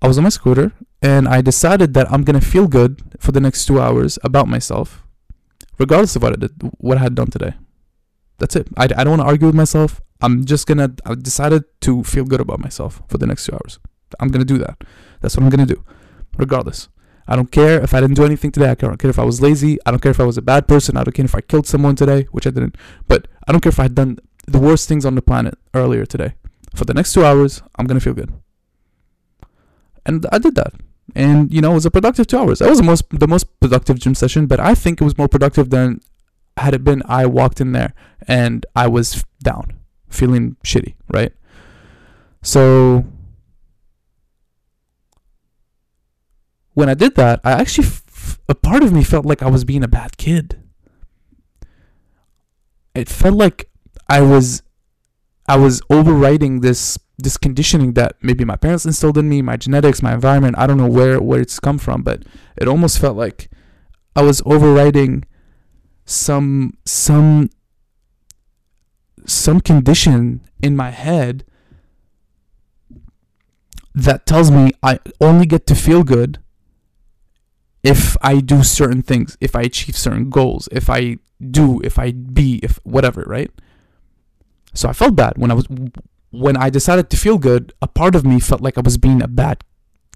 I 0.00 0.08
was 0.08 0.16
on 0.16 0.24
my 0.24 0.30
scooter 0.30 0.72
and 1.02 1.28
I 1.28 1.40
decided 1.40 1.92
that 1.94 2.10
I'm 2.10 2.22
going 2.22 2.38
to 2.38 2.46
feel 2.46 2.66
good 2.66 3.02
for 3.18 3.32
the 3.32 3.40
next 3.40 3.66
2 3.66 3.80
hours 3.80 4.18
about 4.22 4.48
myself 4.48 5.06
regardless 5.78 6.16
of 6.16 6.22
what 6.22 6.32
I 6.32 6.36
did, 6.36 6.52
what 6.78 6.98
I 6.98 7.00
had 7.00 7.14
done 7.14 7.28
today. 7.28 7.54
That's 8.38 8.56
it. 8.56 8.68
I, 8.76 8.84
I 8.84 9.04
don't 9.04 9.10
want 9.10 9.22
to 9.22 9.26
argue 9.26 9.46
with 9.46 9.54
myself. 9.54 10.00
I'm 10.20 10.44
just 10.44 10.66
gonna. 10.66 10.94
I 11.04 11.14
decided 11.14 11.64
to 11.82 12.02
feel 12.04 12.24
good 12.24 12.40
about 12.40 12.60
myself 12.60 13.02
for 13.08 13.18
the 13.18 13.26
next 13.26 13.46
two 13.46 13.52
hours. 13.52 13.78
I'm 14.20 14.28
gonna 14.28 14.44
do 14.44 14.58
that. 14.58 14.82
That's 15.20 15.36
what 15.36 15.44
I'm 15.44 15.50
gonna 15.50 15.66
do, 15.66 15.82
regardless. 16.36 16.88
I 17.28 17.34
don't 17.34 17.50
care 17.50 17.82
if 17.82 17.92
I 17.92 18.00
didn't 18.00 18.16
do 18.16 18.24
anything 18.24 18.52
today. 18.52 18.68
I 18.68 18.74
don't 18.74 18.98
care 18.98 19.10
if 19.10 19.18
I 19.18 19.24
was 19.24 19.40
lazy. 19.40 19.78
I 19.84 19.90
don't 19.90 20.00
care 20.00 20.12
if 20.12 20.20
I 20.20 20.24
was 20.24 20.38
a 20.38 20.42
bad 20.42 20.68
person. 20.68 20.96
I 20.96 21.02
don't 21.02 21.12
care 21.12 21.24
if 21.24 21.34
I 21.34 21.40
killed 21.40 21.66
someone 21.66 21.96
today, 21.96 22.28
which 22.30 22.46
I 22.46 22.50
didn't. 22.50 22.76
But 23.08 23.26
I 23.46 23.52
don't 23.52 23.60
care 23.60 23.70
if 23.70 23.80
I 23.80 23.84
had 23.84 23.94
done 23.96 24.18
the 24.46 24.60
worst 24.60 24.88
things 24.88 25.04
on 25.04 25.16
the 25.16 25.22
planet 25.22 25.58
earlier 25.74 26.06
today. 26.06 26.34
For 26.74 26.84
the 26.84 26.94
next 26.94 27.12
two 27.12 27.24
hours, 27.24 27.62
I'm 27.76 27.86
gonna 27.86 28.00
feel 28.00 28.14
good. 28.14 28.32
And 30.04 30.24
I 30.30 30.38
did 30.38 30.54
that. 30.54 30.74
And 31.14 31.52
you 31.52 31.60
know, 31.60 31.72
it 31.72 31.74
was 31.74 31.86
a 31.86 31.90
productive 31.90 32.26
two 32.26 32.38
hours. 32.38 32.60
That 32.60 32.68
was 32.68 32.78
the 32.78 32.84
most 32.84 33.04
the 33.10 33.26
most 33.26 33.58
productive 33.60 33.98
gym 33.98 34.14
session, 34.14 34.46
but 34.46 34.60
I 34.60 34.74
think 34.74 35.00
it 35.00 35.04
was 35.04 35.18
more 35.18 35.28
productive 35.28 35.70
than 35.70 36.00
had 36.56 36.74
it 36.74 36.84
been 36.84 37.02
I 37.06 37.26
walked 37.26 37.60
in 37.60 37.72
there 37.72 37.92
and 38.26 38.64
I 38.74 38.86
was 38.86 39.24
down, 39.42 39.74
feeling 40.08 40.56
shitty, 40.64 40.94
right? 41.12 41.32
So 42.42 43.04
when 46.76 46.90
I 46.90 46.94
did 46.94 47.14
that, 47.14 47.40
I 47.42 47.52
actually, 47.52 47.86
f- 47.86 48.38
a 48.50 48.54
part 48.54 48.82
of 48.82 48.92
me 48.92 49.02
felt 49.02 49.24
like 49.24 49.42
I 49.42 49.48
was 49.48 49.64
being 49.64 49.82
a 49.82 49.88
bad 49.88 50.18
kid. 50.18 50.62
It 52.94 53.08
felt 53.08 53.34
like 53.34 53.70
I 54.10 54.20
was, 54.20 54.62
I 55.48 55.56
was 55.56 55.80
overriding 55.88 56.60
this 56.60 56.98
this 57.18 57.38
conditioning 57.38 57.94
that 57.94 58.16
maybe 58.20 58.44
my 58.44 58.56
parents 58.56 58.84
instilled 58.84 59.16
in 59.16 59.26
me, 59.26 59.40
my 59.40 59.56
genetics, 59.56 60.02
my 60.02 60.12
environment. 60.12 60.54
I 60.58 60.66
don't 60.66 60.76
know 60.76 60.86
where 60.86 61.18
where 61.18 61.40
it's 61.40 61.58
come 61.58 61.78
from, 61.78 62.02
but 62.02 62.24
it 62.58 62.68
almost 62.68 62.98
felt 62.98 63.16
like 63.16 63.48
I 64.14 64.20
was 64.20 64.42
overriding 64.44 65.24
some 66.04 66.76
some 66.84 67.48
some 69.24 69.62
condition 69.62 70.42
in 70.62 70.76
my 70.76 70.90
head 70.90 71.46
that 73.94 74.26
tells 74.26 74.50
me 74.50 74.72
I 74.82 74.98
only 75.22 75.46
get 75.46 75.66
to 75.68 75.74
feel 75.74 76.04
good 76.04 76.38
if 77.82 78.16
I 78.20 78.40
do 78.40 78.62
certain 78.62 79.02
things, 79.02 79.36
if 79.40 79.54
I 79.54 79.62
achieve 79.62 79.96
certain 79.96 80.30
goals, 80.30 80.68
if 80.72 80.90
I 80.90 81.18
do, 81.50 81.80
if 81.84 81.98
I 81.98 82.12
be, 82.12 82.60
if 82.62 82.80
whatever, 82.84 83.24
right? 83.26 83.50
So 84.74 84.88
I 84.88 84.92
felt 84.92 85.16
bad 85.16 85.34
when 85.36 85.50
I 85.50 85.54
was 85.54 85.66
when 86.30 86.56
I 86.56 86.70
decided 86.70 87.10
to 87.10 87.16
feel 87.16 87.38
good. 87.38 87.72
A 87.80 87.86
part 87.86 88.14
of 88.14 88.24
me 88.24 88.40
felt 88.40 88.60
like 88.60 88.76
I 88.76 88.82
was 88.82 88.98
being 88.98 89.22
a 89.22 89.28
bad 89.28 89.64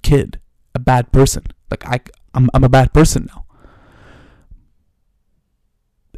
kid, 0.02 0.40
a 0.75 0.79
bad 0.79 1.12
person. 1.12 1.45
Like 1.71 1.87
I, 1.87 2.00
I'm, 2.35 2.50
I'm 2.52 2.64
a 2.64 2.69
bad 2.69 2.93
person 2.93 3.29
now. 3.29 3.47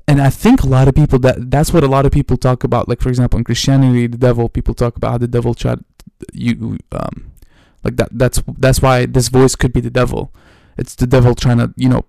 And 0.08 0.20
I 0.20 0.30
think 0.30 0.62
a 0.62 0.66
lot 0.66 0.88
of 0.88 0.94
people 0.94 1.18
that 1.20 1.50
that's 1.50 1.72
what 1.72 1.84
a 1.84 1.86
lot 1.86 2.04
of 2.04 2.12
people 2.12 2.36
talk 2.36 2.64
about. 2.64 2.88
Like 2.88 3.00
for 3.00 3.08
example, 3.08 3.38
in 3.38 3.44
Christianity, 3.44 4.06
the 4.08 4.18
devil. 4.18 4.48
People 4.48 4.74
talk 4.74 4.96
about 4.96 5.12
how 5.12 5.18
the 5.18 5.28
devil 5.28 5.54
tried 5.54 5.84
you, 6.32 6.78
um, 6.90 7.32
like 7.84 7.96
that. 7.96 8.08
That's 8.10 8.42
that's 8.58 8.82
why 8.82 9.06
this 9.06 9.28
voice 9.28 9.54
could 9.54 9.72
be 9.72 9.80
the 9.80 9.90
devil 9.90 10.32
it's 10.76 10.94
the 10.94 11.06
devil 11.06 11.34
trying 11.34 11.58
to 11.58 11.72
you 11.76 11.88
know 11.88 12.04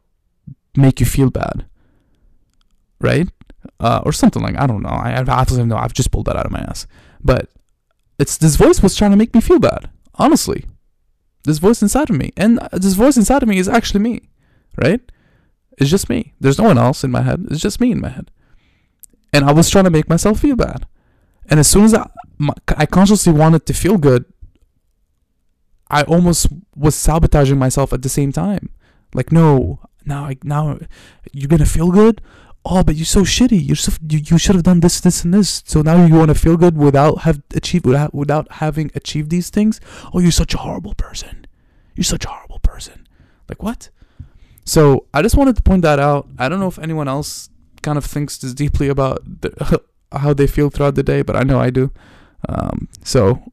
make 0.75 0.99
you 0.99 1.05
feel 1.05 1.29
bad. 1.29 1.65
Right? 2.99 3.29
Uh, 3.79 4.01
or 4.05 4.11
something 4.11 4.41
like 4.41 4.57
I 4.57 4.67
don't 4.67 4.81
know. 4.81 4.89
I, 4.89 5.19
I 5.19 5.23
don't 5.23 5.67
know 5.67 5.77
I've 5.77 5.93
just 5.93 6.11
pulled 6.11 6.25
that 6.25 6.35
out 6.35 6.45
of 6.45 6.51
my 6.51 6.59
ass. 6.59 6.87
But 7.21 7.49
it's 8.19 8.37
this 8.37 8.55
voice 8.55 8.81
was 8.81 8.95
trying 8.95 9.11
to 9.11 9.17
make 9.17 9.33
me 9.33 9.41
feel 9.41 9.59
bad 9.59 9.89
honestly. 10.15 10.65
This 11.43 11.59
voice 11.59 11.81
inside 11.81 12.09
of 12.09 12.17
me. 12.17 12.31
And 12.37 12.59
this 12.71 12.93
voice 12.93 13.17
inside 13.17 13.43
of 13.43 13.49
me 13.49 13.57
is 13.57 13.69
actually 13.69 14.01
me. 14.01 14.29
Right? 14.77 15.01
It's 15.77 15.89
just 15.89 16.09
me. 16.09 16.33
There's 16.39 16.59
no 16.59 16.65
one 16.65 16.77
else 16.77 17.03
in 17.03 17.11
my 17.11 17.21
head. 17.21 17.45
It's 17.49 17.61
just 17.61 17.81
me 17.81 17.91
in 17.91 18.01
my 18.01 18.09
head. 18.09 18.31
And 19.31 19.45
I 19.45 19.51
was 19.51 19.69
trying 19.69 19.85
to 19.85 19.89
make 19.89 20.09
myself 20.09 20.39
feel 20.39 20.55
bad. 20.55 20.85
And 21.49 21.59
as 21.59 21.67
soon 21.67 21.83
as 21.83 21.93
I, 21.93 22.09
my, 22.37 22.53
I 22.77 22.85
consciously 22.85 23.33
wanted 23.33 23.65
to 23.65 23.73
feel 23.73 23.97
good 23.97 24.25
I 25.93 26.03
almost 26.03 26.47
was 26.75 26.95
sabotaging 26.95 27.59
myself 27.59 27.93
at 27.93 28.01
the 28.01 28.09
same 28.09 28.31
time. 28.31 28.69
Like, 29.13 29.31
no, 29.31 29.79
now, 30.05 30.31
now 30.43 30.79
you're 31.31 31.47
gonna 31.47 31.65
feel 31.65 31.91
good. 31.91 32.21
Oh, 32.65 32.83
but 32.83 32.95
you're 32.95 33.05
so 33.05 33.21
shitty. 33.21 33.67
You're 33.67 33.75
so, 33.75 33.91
you, 34.09 34.19
you 34.19 34.37
should 34.37 34.55
have 34.55 34.63
done 34.63 34.79
this, 34.79 34.99
this, 35.01 35.23
and 35.23 35.33
this. 35.33 35.61
So 35.65 35.81
now 35.81 36.05
you 36.05 36.15
want 36.15 36.29
to 36.29 36.35
feel 36.35 36.57
good 36.57 36.77
without 36.77 37.19
have 37.19 37.41
achieved 37.53 37.85
without 37.85 38.13
without 38.13 38.49
having 38.53 38.89
achieved 38.95 39.29
these 39.29 39.49
things. 39.49 39.79
Oh, 40.13 40.19
you're 40.19 40.31
such 40.31 40.53
a 40.53 40.57
horrible 40.57 40.93
person. 40.95 41.45
You're 41.95 42.05
such 42.05 42.25
a 42.25 42.29
horrible 42.29 42.59
person. 42.59 43.07
Like 43.49 43.61
what? 43.61 43.89
So 44.65 45.05
I 45.13 45.21
just 45.21 45.35
wanted 45.35 45.57
to 45.57 45.61
point 45.61 45.81
that 45.83 45.99
out. 45.99 46.27
I 46.39 46.49
don't 46.49 46.59
know 46.59 46.67
if 46.67 46.79
anyone 46.79 47.07
else 47.07 47.49
kind 47.81 47.97
of 47.97 48.05
thinks 48.05 48.37
this 48.37 48.53
deeply 48.53 48.87
about 48.87 49.21
the, 49.41 49.81
how 50.11 50.33
they 50.33 50.47
feel 50.47 50.69
throughout 50.69 50.95
the 50.95 51.03
day, 51.03 51.21
but 51.21 51.35
I 51.35 51.43
know 51.43 51.59
I 51.59 51.69
do. 51.69 51.91
Um, 52.47 52.87
so 53.03 53.52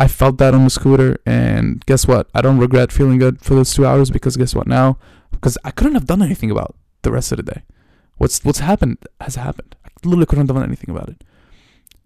I 0.00 0.08
felt 0.08 0.38
that 0.38 0.54
on 0.54 0.64
the 0.64 0.70
scooter, 0.70 1.18
and 1.26 1.84
guess 1.84 2.08
what? 2.08 2.28
I 2.34 2.40
don't 2.40 2.58
regret 2.58 2.90
feeling 2.90 3.18
good 3.18 3.42
for 3.42 3.54
those 3.54 3.74
two 3.74 3.84
hours 3.84 4.10
because 4.10 4.34
guess 4.34 4.54
what? 4.54 4.66
Now, 4.66 4.98
because 5.30 5.58
I 5.62 5.70
couldn't 5.70 5.92
have 5.92 6.06
done 6.06 6.22
anything 6.22 6.50
about 6.50 6.74
the 7.02 7.12
rest 7.12 7.32
of 7.32 7.36
the 7.36 7.42
day. 7.42 7.62
What's 8.16 8.42
what's 8.42 8.60
happened 8.60 8.96
has 9.20 9.34
happened. 9.34 9.76
I 9.84 9.90
literally 10.02 10.24
couldn't 10.24 10.48
have 10.48 10.56
done 10.56 10.64
anything 10.64 10.88
about 10.88 11.10
it. 11.10 11.22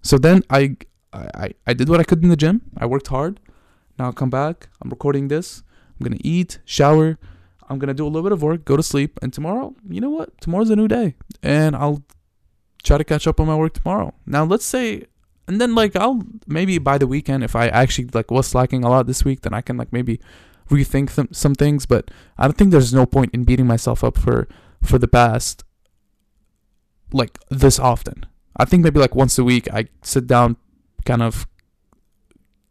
So 0.02 0.18
then 0.18 0.42
I 0.50 0.76
I 1.12 1.50
I 1.68 1.72
did 1.72 1.88
what 1.88 2.00
I 2.00 2.04
could 2.04 2.20
in 2.24 2.30
the 2.30 2.36
gym. 2.36 2.62
I 2.76 2.86
worked 2.86 3.06
hard. 3.06 3.38
Now 3.96 4.08
I 4.08 4.12
come 4.12 4.30
back. 4.30 4.68
I'm 4.82 4.90
recording 4.90 5.28
this. 5.28 5.62
I'm 5.94 6.04
gonna 6.04 6.20
eat, 6.24 6.58
shower. 6.64 7.16
I'm 7.68 7.78
gonna 7.78 7.94
do 7.94 8.04
a 8.04 8.10
little 8.10 8.24
bit 8.28 8.32
of 8.32 8.42
work, 8.42 8.64
go 8.64 8.76
to 8.76 8.82
sleep, 8.82 9.20
and 9.22 9.32
tomorrow, 9.32 9.74
you 9.88 10.00
know 10.00 10.10
what? 10.10 10.40
Tomorrow's 10.40 10.70
a 10.70 10.76
new 10.76 10.88
day, 10.88 11.14
and 11.42 11.76
I'll 11.76 12.02
try 12.82 12.98
to 12.98 13.04
catch 13.04 13.28
up 13.28 13.38
on 13.38 13.46
my 13.46 13.56
work 13.56 13.74
tomorrow. 13.74 14.12
Now 14.26 14.44
let's 14.44 14.66
say 14.66 15.04
and 15.46 15.60
then 15.60 15.74
like 15.74 15.96
I'll 15.96 16.22
maybe 16.46 16.78
by 16.78 16.98
the 16.98 17.06
weekend 17.06 17.44
if 17.44 17.54
I 17.54 17.68
actually 17.68 18.08
like 18.12 18.30
was 18.30 18.46
slacking 18.46 18.84
a 18.84 18.88
lot 18.88 19.06
this 19.06 19.24
week, 19.24 19.42
then 19.42 19.54
I 19.54 19.60
can 19.60 19.76
like 19.76 19.92
maybe 19.92 20.20
rethink 20.70 21.14
th- 21.14 21.28
some 21.32 21.54
things. 21.54 21.86
But 21.86 22.10
I 22.38 22.44
don't 22.44 22.56
think 22.56 22.70
there's 22.70 22.94
no 22.94 23.06
point 23.06 23.34
in 23.34 23.44
beating 23.44 23.66
myself 23.66 24.02
up 24.02 24.18
for 24.18 24.48
for 24.82 24.98
the 24.98 25.08
past 25.08 25.64
like 27.12 27.38
this 27.50 27.78
often. 27.78 28.26
I 28.56 28.64
think 28.64 28.84
maybe 28.84 29.00
like 29.00 29.14
once 29.14 29.38
a 29.38 29.44
week 29.44 29.68
I 29.72 29.86
sit 30.02 30.26
down, 30.26 30.56
kind 31.04 31.22
of 31.22 31.46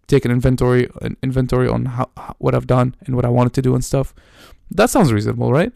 take 0.07 0.25
an 0.25 0.31
inventory 0.31 0.89
an 1.01 1.17
inventory 1.21 1.67
on 1.67 1.85
how, 1.85 2.09
what 2.39 2.55
I've 2.55 2.67
done 2.67 2.95
and 3.05 3.15
what 3.15 3.25
I 3.25 3.29
wanted 3.29 3.53
to 3.53 3.61
do 3.61 3.75
and 3.75 3.83
stuff. 3.85 4.13
That 4.71 4.89
sounds 4.89 5.13
reasonable, 5.13 5.51
right? 5.51 5.73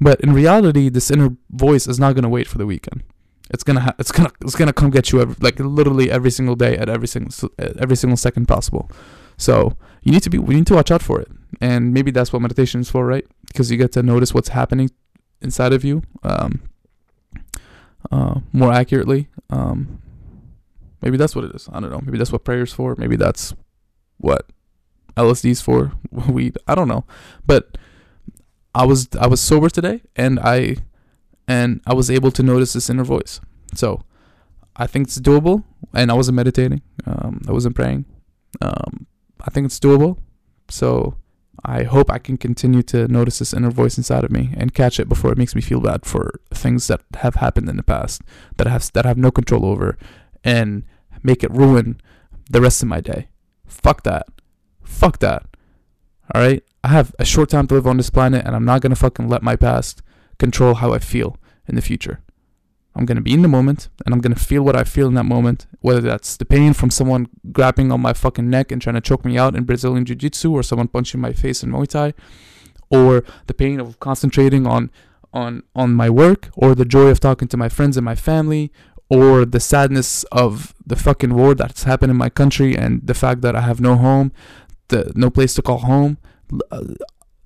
But 0.00 0.20
in 0.20 0.32
reality, 0.34 0.90
this 0.90 1.10
inner 1.10 1.36
voice 1.50 1.86
is 1.86 1.98
not 1.98 2.14
gonna 2.14 2.28
wait 2.28 2.48
for 2.48 2.58
the 2.58 2.66
weekend. 2.66 3.02
It's 3.50 3.62
gonna 3.62 3.80
ha- 3.80 3.94
it's 3.98 4.10
gonna 4.10 4.30
it's 4.40 4.54
gonna 4.54 4.72
come 4.72 4.90
get 4.90 5.12
you 5.12 5.20
every, 5.20 5.36
like 5.40 5.58
literally 5.58 6.10
every 6.10 6.30
single 6.30 6.56
day 6.56 6.76
at 6.76 6.88
every 6.88 7.08
single 7.08 7.50
every 7.58 7.96
single 7.96 8.16
second 8.16 8.46
possible. 8.46 8.90
So 9.36 9.76
you 10.02 10.12
need 10.12 10.22
to 10.22 10.30
be 10.30 10.38
we 10.38 10.54
need 10.54 10.66
to 10.68 10.74
watch 10.74 10.90
out 10.90 11.02
for 11.02 11.20
it, 11.20 11.30
and 11.60 11.92
maybe 11.92 12.10
that's 12.10 12.32
what 12.32 12.40
meditation 12.42 12.80
is 12.80 12.90
for, 12.90 13.06
right? 13.06 13.26
Because 13.46 13.70
you 13.70 13.76
get 13.76 13.92
to 13.92 14.02
notice 14.02 14.32
what's 14.32 14.48
happening 14.48 14.90
inside 15.42 15.72
of 15.72 15.84
you 15.84 16.02
um, 16.22 16.62
uh, 18.10 18.40
more 18.52 18.72
accurately. 18.72 19.28
Um, 19.50 20.00
maybe 21.02 21.16
that's 21.16 21.36
what 21.36 21.44
it 21.44 21.54
is. 21.54 21.68
I 21.72 21.80
don't 21.80 21.90
know. 21.90 22.00
Maybe 22.02 22.18
that's 22.18 22.32
what 22.32 22.44
prayer's 22.44 22.72
for. 22.72 22.96
Maybe 22.96 23.16
that's 23.16 23.54
what 24.18 24.46
LSD's 25.16 25.60
for. 25.60 25.92
Weed. 26.28 26.56
I 26.66 26.74
don't 26.74 26.88
know. 26.88 27.04
But 27.46 27.76
I 28.74 28.84
was 28.84 29.08
I 29.20 29.26
was 29.26 29.40
sober 29.40 29.68
today, 29.68 30.02
and 30.16 30.40
I 30.40 30.76
and 31.46 31.80
I 31.86 31.94
was 31.94 32.10
able 32.10 32.30
to 32.32 32.42
notice 32.42 32.72
this 32.72 32.90
inner 32.90 33.04
voice. 33.04 33.40
So 33.74 34.02
I 34.76 34.86
think 34.86 35.08
it's 35.08 35.20
doable, 35.20 35.64
and 35.92 36.10
I 36.10 36.14
wasn't 36.14 36.36
meditating. 36.36 36.82
Um, 37.06 37.42
I 37.48 37.52
wasn't 37.52 37.76
praying. 37.76 38.06
Um, 38.60 39.06
I 39.40 39.50
think 39.50 39.66
it's 39.66 39.78
doable. 39.78 40.18
So 40.68 41.16
I 41.64 41.84
hope 41.84 42.10
I 42.10 42.18
can 42.18 42.36
continue 42.36 42.82
to 42.84 43.06
notice 43.08 43.38
this 43.38 43.54
inner 43.54 43.70
voice 43.70 43.96
inside 43.96 44.24
of 44.24 44.30
me 44.30 44.54
and 44.56 44.74
catch 44.74 44.98
it 44.98 45.08
before 45.08 45.32
it 45.32 45.38
makes 45.38 45.54
me 45.54 45.60
feel 45.60 45.80
bad 45.80 46.04
for 46.04 46.40
things 46.50 46.88
that 46.88 47.00
have 47.16 47.36
happened 47.36 47.68
in 47.68 47.76
the 47.76 47.82
past 47.82 48.22
that 48.56 48.66
I 48.66 48.70
have 48.70 48.90
that 48.92 49.06
I 49.06 49.08
have 49.08 49.18
no 49.18 49.30
control 49.30 49.64
over, 49.64 49.96
and 50.42 50.84
make 51.22 51.44
it 51.44 51.50
ruin 51.50 52.00
the 52.50 52.60
rest 52.60 52.82
of 52.82 52.88
my 52.88 53.00
day. 53.00 53.28
Fuck 53.66 54.02
that. 54.02 54.26
Fuck 54.82 55.18
that. 55.20 55.46
All 56.34 56.40
right. 56.40 56.62
I 56.82 56.88
have 56.88 57.14
a 57.18 57.24
short 57.24 57.48
time 57.48 57.66
to 57.68 57.74
live 57.74 57.86
on 57.86 57.96
this 57.96 58.10
planet, 58.10 58.44
and 58.44 58.54
I'm 58.54 58.64
not 58.64 58.82
gonna 58.82 58.96
fucking 58.96 59.28
let 59.28 59.42
my 59.42 59.56
past 59.56 60.02
control 60.38 60.74
how 60.74 60.92
I 60.92 60.98
feel 60.98 61.36
in 61.66 61.74
the 61.74 61.82
future. 61.82 62.20
I'm 62.96 63.06
going 63.06 63.16
to 63.16 63.22
be 63.22 63.34
in 63.34 63.42
the 63.42 63.48
moment 63.48 63.88
and 64.04 64.14
I'm 64.14 64.20
going 64.20 64.34
to 64.34 64.40
feel 64.40 64.62
what 64.62 64.76
I 64.76 64.84
feel 64.84 65.08
in 65.08 65.14
that 65.14 65.24
moment, 65.24 65.66
whether 65.80 66.00
that's 66.00 66.36
the 66.36 66.44
pain 66.44 66.72
from 66.74 66.90
someone 66.90 67.28
grabbing 67.50 67.90
on 67.90 68.00
my 68.00 68.12
fucking 68.12 68.48
neck 68.48 68.70
and 68.70 68.80
trying 68.80 68.94
to 68.94 69.00
choke 69.00 69.24
me 69.24 69.36
out 69.36 69.56
in 69.56 69.64
Brazilian 69.64 70.04
Jiu 70.04 70.14
Jitsu 70.14 70.52
or 70.52 70.62
someone 70.62 70.88
punching 70.88 71.20
my 71.20 71.32
face 71.32 71.62
in 71.62 71.72
Muay 71.72 71.88
Thai, 71.88 72.14
or 72.90 73.24
the 73.46 73.54
pain 73.54 73.80
of 73.80 73.98
concentrating 73.98 74.66
on, 74.66 74.90
on, 75.32 75.64
on 75.74 75.92
my 75.92 76.08
work, 76.08 76.50
or 76.56 76.74
the 76.74 76.84
joy 76.84 77.08
of 77.08 77.18
talking 77.18 77.48
to 77.48 77.56
my 77.56 77.68
friends 77.68 77.96
and 77.96 78.04
my 78.04 78.14
family, 78.14 78.70
or 79.10 79.44
the 79.44 79.60
sadness 79.60 80.22
of 80.24 80.72
the 80.86 80.96
fucking 80.96 81.34
war 81.34 81.54
that's 81.54 81.84
happened 81.84 82.10
in 82.10 82.16
my 82.16 82.30
country 82.30 82.76
and 82.76 83.04
the 83.04 83.14
fact 83.14 83.40
that 83.40 83.56
I 83.56 83.62
have 83.62 83.80
no 83.80 83.96
home, 83.96 84.32
the, 84.88 85.12
no 85.16 85.30
place 85.30 85.54
to 85.54 85.62
call 85.62 85.78
home 85.78 86.18
uh, 86.70 86.84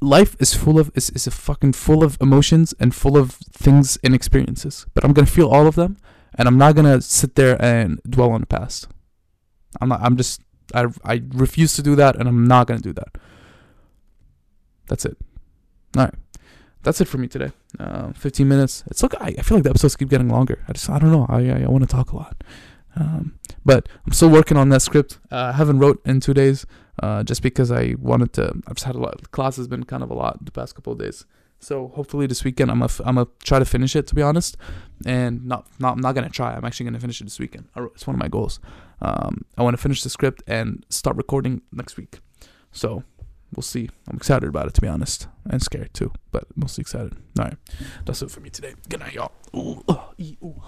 life 0.01 0.37
is 0.39 0.55
full 0.55 0.79
of 0.79 0.91
is, 0.95 1.11
is 1.11 1.27
a 1.27 1.31
fucking 1.31 1.73
full 1.73 2.05
of 2.05 2.17
emotions 2.21 2.75
and 2.79 2.95
full 2.95 3.17
of 3.17 3.33
things 3.53 3.99
and 4.05 4.15
experiences 4.15 4.87
but 4.95 5.05
i'm 5.05 5.13
gonna 5.13 5.27
feel 5.27 5.49
all 5.49 5.67
of 5.67 5.75
them 5.75 5.97
and 6.37 6.47
i'm 6.47 6.57
not 6.57 6.75
gonna 6.75 7.01
sit 7.01 7.35
there 7.35 7.61
and 7.61 8.01
dwell 8.09 8.31
on 8.31 8.41
the 8.41 8.47
past 8.47 8.89
i'm 9.81 9.89
not 9.89 10.01
i'm 10.03 10.17
just 10.17 10.41
I 10.75 10.87
I 11.05 11.23
refuse 11.33 11.75
to 11.77 11.83
do 11.83 11.97
that, 11.97 12.17
and 12.17 12.29
I'm 12.29 12.47
not 12.47 12.67
gonna 12.67 12.81
do 12.81 12.93
that. 12.93 13.19
That's 14.87 15.05
it. 15.05 15.17
All 15.97 16.05
right, 16.05 16.15
that's 16.83 17.01
it 17.01 17.09
for 17.09 17.19
me 17.19 17.29
today. 17.29 17.53
Uh, 17.79 18.13
15 18.13 18.49
minutes. 18.49 18.85
It's 18.89 19.03
look. 19.03 19.15
I, 19.21 19.35
I 19.39 19.43
feel 19.43 19.57
like 19.57 19.65
the 19.65 19.71
episodes 19.71 19.97
keep 19.97 20.09
getting 20.09 20.29
longer. 20.29 20.65
I 20.69 20.73
just 20.73 20.89
I 20.91 20.99
don't 20.99 21.13
know. 21.13 21.27
I 21.29 21.51
I, 21.51 21.63
I 21.65 21.69
want 21.69 21.89
to 21.89 21.95
talk 21.95 22.13
a 22.13 22.17
lot. 22.17 22.43
Um, 22.97 23.39
but 23.65 23.89
I'm 24.07 24.13
still 24.13 24.31
working 24.31 24.57
on 24.57 24.71
that 24.71 24.83
script. 24.83 25.19
Uh, 25.31 25.53
I 25.53 25.57
haven't 25.57 25.79
wrote 25.79 26.01
in 26.05 26.21
two 26.21 26.35
days, 26.35 26.67
uh, 27.03 27.23
just 27.23 27.43
because 27.43 27.71
I 27.71 27.95
wanted 27.99 28.33
to. 28.35 28.55
I've 28.67 28.77
just 28.77 28.85
had 28.85 28.95
a 28.95 28.99
lot. 29.01 29.31
Class 29.31 29.57
has 29.57 29.69
been 29.69 29.85
kind 29.85 30.03
of 30.03 30.11
a 30.11 30.15
lot 30.15 30.45
the 30.45 30.53
past 30.53 30.75
couple 30.75 30.93
of 30.93 30.99
days. 30.99 31.25
So 31.61 31.89
hopefully 31.89 32.27
this 32.27 32.45
weekend 32.45 32.71
I'm 32.71 32.79
gonna 32.79 32.93
I'm 33.05 33.17
gonna 33.17 33.29
try 33.43 33.59
to 33.59 33.65
finish 33.65 33.97
it 33.97 34.07
to 34.09 34.15
be 34.15 34.23
honest, 34.23 34.57
and 35.05 35.45
not 35.45 35.67
not 35.79 35.95
I'm 35.95 36.01
not 36.01 36.15
gonna 36.15 36.31
try. 36.31 36.55
I'm 36.55 36.65
actually 36.65 36.85
gonna 36.85 37.01
finish 37.01 37.21
it 37.21 37.25
this 37.25 37.39
weekend. 37.39 37.67
It's 37.77 38.07
one 38.07 38.15
of 38.15 38.21
my 38.21 38.29
goals. 38.29 38.61
Um, 39.03 39.45
I 39.57 39.63
want 39.63 39.75
to 39.75 39.83
finish 39.83 40.03
the 40.03 40.11
script 40.11 40.43
and 40.47 40.85
start 40.89 41.17
recording 41.17 41.63
next 41.73 41.97
week. 41.97 42.21
So 42.71 43.03
we'll 43.55 43.63
see. 43.63 43.91
I'm 44.09 44.17
excited 44.17 44.49
about 44.49 44.69
it 44.69 44.75
to 44.75 44.81
be 44.81 44.89
honest, 44.89 45.27
and 45.51 45.61
scared 45.61 45.95
too, 45.95 46.13
but 46.31 46.45
mostly 46.55 46.83
excited. 46.83 47.15
All 47.39 47.47
right, 47.47 47.57
that's 48.05 48.23
it 48.23 48.31
for 48.31 48.41
me 48.41 48.51
today. 48.51 48.75
Good 48.89 49.01
night, 49.01 49.15
y'all. 49.15 49.33
Ooh, 49.57 49.83
ee, 50.19 50.37
ooh. 50.43 50.63